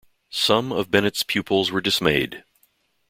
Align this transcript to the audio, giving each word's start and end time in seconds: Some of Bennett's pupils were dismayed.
Some 0.31 0.71
of 0.71 0.89
Bennett's 0.89 1.21
pupils 1.21 1.69
were 1.71 1.79
dismayed. 1.79 2.43